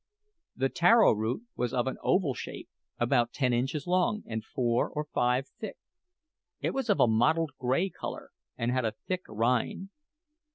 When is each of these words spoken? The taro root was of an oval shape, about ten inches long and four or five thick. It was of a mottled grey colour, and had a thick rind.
The 0.55 0.69
taro 0.69 1.11
root 1.11 1.43
was 1.55 1.75
of 1.75 1.85
an 1.85 1.97
oval 2.01 2.33
shape, 2.33 2.67
about 2.97 3.31
ten 3.33 3.53
inches 3.53 3.85
long 3.85 4.23
and 4.25 4.43
four 4.43 4.89
or 4.89 5.05
five 5.05 5.49
thick. 5.59 5.77
It 6.59 6.73
was 6.73 6.89
of 6.89 6.99
a 6.99 7.05
mottled 7.07 7.51
grey 7.59 7.91
colour, 7.91 8.31
and 8.57 8.71
had 8.71 8.83
a 8.83 8.93
thick 9.07 9.21
rind. 9.29 9.89